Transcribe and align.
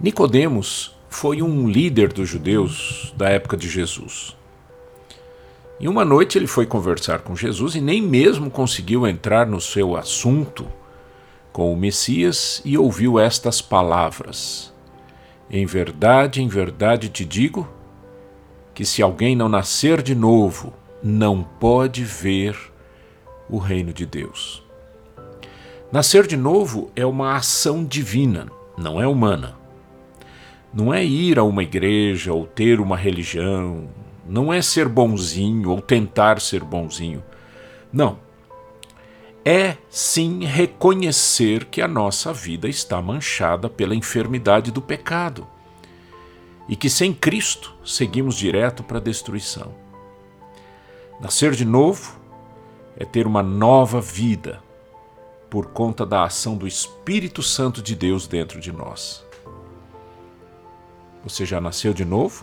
Nicodemos 0.00 0.96
foi 1.08 1.42
um 1.42 1.68
líder 1.68 2.12
dos 2.12 2.28
judeus 2.28 3.12
da 3.16 3.28
época 3.30 3.56
de 3.56 3.68
Jesus. 3.68 4.36
E 5.80 5.88
uma 5.88 6.04
noite 6.04 6.38
ele 6.38 6.46
foi 6.46 6.66
conversar 6.66 7.20
com 7.20 7.34
Jesus 7.34 7.74
e 7.74 7.80
nem 7.80 8.00
mesmo 8.00 8.48
conseguiu 8.48 9.08
entrar 9.08 9.44
no 9.44 9.60
seu 9.60 9.96
assunto 9.96 10.68
com 11.52 11.72
o 11.72 11.76
Messias 11.76 12.62
e 12.64 12.78
ouviu 12.78 13.18
estas 13.18 13.60
palavras: 13.60 14.72
Em 15.50 15.66
verdade, 15.66 16.40
em 16.40 16.46
verdade 16.46 17.08
te 17.08 17.24
digo 17.24 17.68
que 18.72 18.84
se 18.84 19.02
alguém 19.02 19.34
não 19.34 19.48
nascer 19.48 20.00
de 20.00 20.14
novo, 20.14 20.72
não 21.02 21.42
pode 21.42 22.04
ver 22.04 22.56
o 23.50 23.58
reino 23.58 23.92
de 23.92 24.06
Deus. 24.06 24.62
Nascer 25.90 26.24
de 26.24 26.36
novo 26.36 26.92
é 26.94 27.04
uma 27.04 27.34
ação 27.34 27.84
divina, 27.84 28.46
não 28.76 29.02
é 29.02 29.06
humana. 29.08 29.58
Não 30.72 30.92
é 30.92 31.04
ir 31.04 31.38
a 31.38 31.44
uma 31.44 31.62
igreja 31.62 32.32
ou 32.32 32.46
ter 32.46 32.80
uma 32.80 32.96
religião, 32.96 33.88
não 34.28 34.52
é 34.52 34.60
ser 34.60 34.88
bonzinho 34.88 35.70
ou 35.70 35.80
tentar 35.80 36.40
ser 36.40 36.62
bonzinho. 36.62 37.22
Não. 37.92 38.18
É 39.44 39.78
sim 39.88 40.44
reconhecer 40.44 41.64
que 41.64 41.80
a 41.80 41.88
nossa 41.88 42.32
vida 42.34 42.68
está 42.68 43.00
manchada 43.00 43.70
pela 43.70 43.94
enfermidade 43.94 44.70
do 44.70 44.82
pecado 44.82 45.46
e 46.68 46.76
que 46.76 46.90
sem 46.90 47.14
Cristo 47.14 47.74
seguimos 47.82 48.36
direto 48.36 48.82
para 48.82 48.98
a 48.98 49.00
destruição. 49.00 49.74
Nascer 51.18 51.52
de 51.52 51.64
novo 51.64 52.20
é 52.94 53.06
ter 53.06 53.26
uma 53.26 53.42
nova 53.42 54.02
vida 54.02 54.62
por 55.48 55.68
conta 55.68 56.04
da 56.04 56.24
ação 56.24 56.56
do 56.56 56.66
Espírito 56.66 57.42
Santo 57.42 57.80
de 57.80 57.96
Deus 57.96 58.26
dentro 58.26 58.60
de 58.60 58.70
nós. 58.70 59.26
Você 61.28 61.44
já 61.44 61.60
nasceu 61.60 61.92
de 61.92 62.06
novo? 62.06 62.42